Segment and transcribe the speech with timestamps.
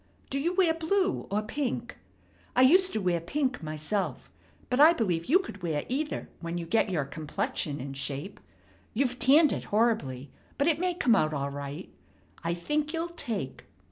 [0.31, 1.95] Do you wear blue or pink?
[2.55, 4.31] I used to wear pink myself,
[4.67, 8.39] but I believe you could wear either when you get your complexion in shape.
[8.95, 11.87] You've tanned it horribly, but it may come out all right.
[12.43, 13.65] I think you'll take.